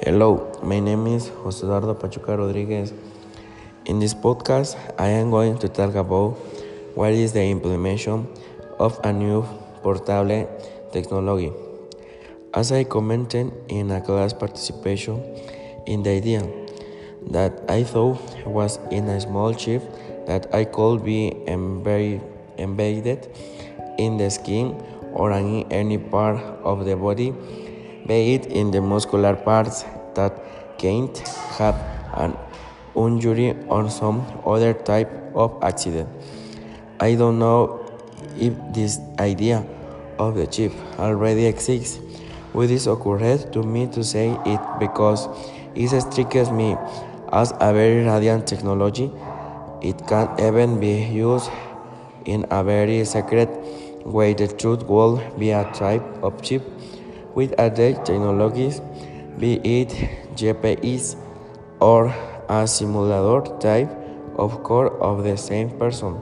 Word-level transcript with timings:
Hello, 0.00 0.52
my 0.62 0.78
name 0.78 1.08
is 1.08 1.28
José 1.42 1.64
Eduardo 1.64 1.92
Pachuca 1.92 2.36
Rodriguez. 2.36 2.92
In 3.84 3.98
this 3.98 4.14
podcast, 4.14 4.76
I 4.96 5.08
am 5.08 5.32
going 5.32 5.58
to 5.58 5.68
talk 5.68 5.96
about 5.96 6.38
what 6.94 7.10
is 7.10 7.32
the 7.32 7.42
implementation 7.42 8.28
of 8.78 9.00
a 9.02 9.12
new 9.12 9.42
portable 9.82 10.48
technology. 10.92 11.52
As 12.54 12.70
I 12.70 12.84
commented 12.84 13.52
in 13.66 13.90
a 13.90 14.00
class 14.00 14.32
participation 14.32 15.20
in 15.86 16.04
the 16.04 16.10
idea 16.10 16.46
that 17.32 17.60
I 17.68 17.82
thought 17.82 18.20
was 18.46 18.78
in 18.92 19.08
a 19.08 19.20
small 19.20 19.52
chip 19.52 19.82
that 20.26 20.54
I 20.54 20.64
could 20.64 21.04
be 21.04 21.34
embedded 21.48 23.28
in 23.98 24.16
the 24.16 24.30
skin 24.30 24.80
or 25.12 25.32
in 25.32 25.66
any 25.72 25.98
part 25.98 26.38
of 26.62 26.84
the 26.84 26.94
body, 26.94 27.34
be 28.06 28.34
it 28.34 28.46
in 28.46 28.70
the 28.70 28.80
muscular 28.80 29.36
parts 29.36 29.84
that 30.18 30.78
can't 30.78 31.16
have 31.58 31.76
an 32.24 32.36
injury 32.96 33.56
or 33.68 33.88
some 33.88 34.26
other 34.44 34.74
type 34.74 35.10
of 35.34 35.56
accident. 35.62 36.08
I 37.00 37.14
don't 37.14 37.38
know 37.38 37.86
if 38.36 38.52
this 38.74 38.98
idea 39.18 39.64
of 40.18 40.34
the 40.34 40.46
chip 40.46 40.72
already 40.98 41.46
exists. 41.46 42.00
It 42.54 42.70
is 42.70 42.86
occurred 42.86 43.52
to 43.52 43.62
me 43.62 43.86
to 43.94 44.02
say 44.02 44.36
it 44.44 44.60
because 44.80 45.28
it 45.74 45.88
strikes 46.00 46.50
me 46.50 46.76
as 47.32 47.52
a 47.60 47.72
very 47.72 48.04
radiant 48.04 48.46
technology. 48.48 49.12
It 49.80 50.06
can 50.08 50.28
even 50.40 50.80
be 50.80 51.04
used 51.04 51.50
in 52.24 52.46
a 52.50 52.64
very 52.64 53.04
secret 53.04 53.48
way. 54.04 54.34
The 54.34 54.48
truth 54.48 54.82
will 54.86 55.22
be 55.38 55.50
a 55.50 55.70
type 55.72 56.02
of 56.22 56.42
chip 56.42 56.62
with 57.34 57.52
other 57.60 57.92
technologies, 58.02 58.80
be 59.38 59.54
it 59.62 59.90
GPS 60.34 61.16
or 61.80 62.14
a 62.48 62.66
simulator 62.66 63.56
type 63.58 63.90
of 64.36 64.62
core 64.64 65.00
of 65.02 65.22
the 65.24 65.36
same 65.36 65.70
person. 65.78 66.20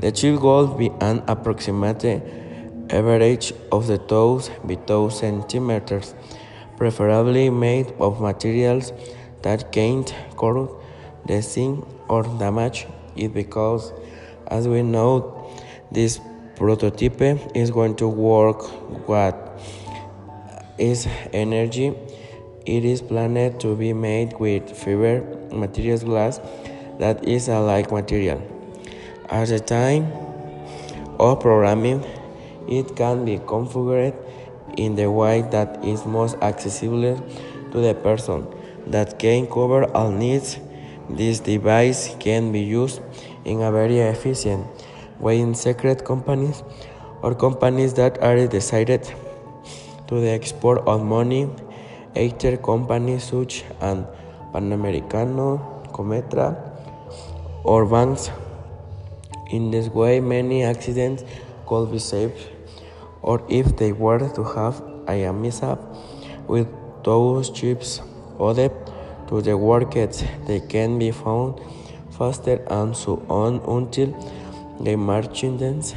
The 0.00 0.12
chip 0.12 0.40
will 0.40 0.68
be 0.68 0.90
an 1.00 1.22
approximate 1.26 2.04
average 2.90 3.52
of 3.72 3.86
the 3.86 3.98
toes 3.98 4.50
2 4.86 5.10
centimeters, 5.10 6.14
preferably 6.76 7.50
made 7.50 7.92
of 7.98 8.20
materials 8.20 8.92
that 9.42 9.72
can't 9.72 10.14
corrode 10.36 10.70
the 11.26 11.40
zinc 11.42 11.84
or 12.08 12.22
damage 12.22 12.86
it 13.16 13.32
because, 13.34 13.92
as 14.48 14.68
we 14.68 14.82
know, 14.82 15.50
this 15.90 16.20
prototype 16.56 17.20
is 17.54 17.70
going 17.70 17.96
to 17.96 18.08
work 18.08 18.62
what 19.08 19.60
is 20.78 21.06
energy. 21.32 21.94
It 22.66 22.84
is 22.84 23.00
planned 23.00 23.60
to 23.60 23.76
be 23.76 23.92
made 23.92 24.38
with 24.40 24.76
fiber 24.76 25.22
materials 25.52 26.04
glass 26.04 26.40
that 26.98 27.26
is 27.26 27.48
a 27.48 27.60
like 27.60 27.92
material. 27.92 28.42
At 29.28 29.48
the 29.48 29.60
time 29.60 30.10
of 31.18 31.40
programming, 31.40 32.04
it 32.68 32.96
can 32.96 33.24
be 33.24 33.38
configured 33.38 34.14
in 34.76 34.96
the 34.96 35.10
way 35.10 35.42
that 35.50 35.84
is 35.84 36.04
most 36.04 36.36
accessible 36.42 37.16
to 37.72 37.80
the 37.80 37.94
person 37.94 38.46
that 38.86 39.18
can 39.18 39.46
cover 39.46 39.84
all 39.96 40.10
needs. 40.10 40.58
This 41.08 41.38
device 41.38 42.16
can 42.18 42.50
be 42.50 42.60
used 42.60 43.00
in 43.44 43.62
a 43.62 43.70
very 43.70 44.00
efficient 44.00 44.66
way 45.20 45.40
in 45.40 45.54
secret 45.54 46.04
companies 46.04 46.64
or 47.22 47.34
companies 47.34 47.94
that 47.94 48.20
are 48.22 48.46
decided 48.48 49.08
to 50.08 50.20
the 50.20 50.28
export 50.28 50.78
of 50.86 51.02
money. 51.04 51.48
Either 52.14 52.56
companies 52.56 53.24
such 53.24 53.64
as 53.80 53.98
Panamericano, 54.52 55.92
Cometra, 55.92 56.56
or 57.64 57.84
banks. 57.86 58.30
In 59.50 59.70
this 59.70 59.88
way, 59.88 60.20
many 60.20 60.62
accidents 60.64 61.24
could 61.66 61.92
be 61.92 61.98
saved 61.98 62.48
or 63.26 63.42
if 63.48 63.76
they 63.76 63.92
were 63.92 64.18
to 64.34 64.44
have 64.44 64.82
a 65.08 65.32
mishap 65.32 65.78
with 66.46 66.68
those 67.04 67.50
chips 67.50 68.00
added 68.40 68.72
to 69.28 69.42
the 69.42 69.56
workets, 69.56 70.22
they 70.46 70.60
can 70.60 70.98
be 70.98 71.10
found 71.10 71.60
faster 72.16 72.64
and 72.70 72.96
so 72.96 73.24
on 73.28 73.60
until 73.76 74.10
the 74.80 74.96
merchandise 74.96 75.94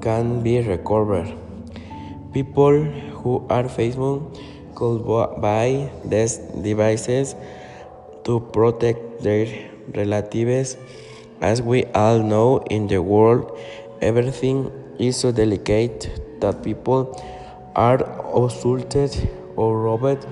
can 0.00 0.42
be 0.42 0.60
recovered. 0.60 1.41
People 2.32 2.84
who 3.20 3.46
are 3.50 3.64
Facebook 3.64 4.38
could 4.74 5.04
buy 5.40 5.90
these 6.04 6.38
devices 6.38 7.34
to 8.24 8.40
protect 8.40 9.22
their 9.22 9.46
relatives. 9.94 10.76
As 11.40 11.60
we 11.60 11.84
all 11.86 12.20
know 12.20 12.64
in 12.70 12.86
the 12.86 13.02
world, 13.02 13.58
everything 14.00 14.72
is 14.98 15.16
so 15.16 15.30
delicate 15.30 16.08
that 16.40 16.62
people 16.62 17.20
are 17.76 18.00
assaulted 18.34 19.30
or 19.56 19.82
robbed. 19.82 20.26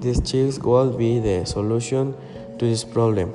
These 0.00 0.20
chips 0.30 0.58
will 0.58 0.92
be 0.96 1.20
the 1.20 1.46
solution 1.46 2.14
to 2.58 2.66
this 2.66 2.84
problem. 2.84 3.32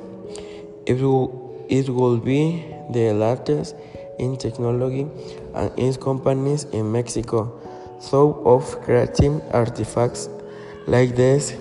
It 0.86 1.00
will, 1.00 1.66
it 1.68 1.88
will 1.88 2.18
be 2.18 2.64
the 2.90 3.12
largest 3.12 3.74
in 4.18 4.36
technology 4.36 5.06
and 5.54 5.78
in 5.78 5.94
companies 5.94 6.64
in 6.64 6.92
Mexico. 6.92 7.65
So 7.98 8.42
of 8.44 8.80
creating 8.82 9.42
artifacts 9.52 10.28
like 10.86 11.16
this, 11.16 11.54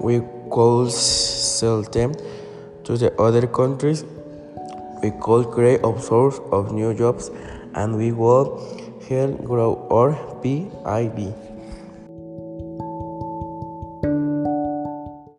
we 0.00 0.22
could 0.50 0.90
sell 0.90 1.82
them 1.82 2.14
to 2.84 2.96
the 2.96 3.12
other 3.20 3.46
countries. 3.46 4.04
We 5.02 5.10
could 5.20 5.50
create 5.50 5.80
a 5.84 6.00
source 6.00 6.40
of 6.50 6.72
new 6.72 6.94
jobs 6.94 7.30
and 7.74 7.96
we 7.96 8.12
will 8.12 8.60
help 9.08 9.44
grow 9.44 9.86
our 9.90 10.14
PIB. 10.42 11.51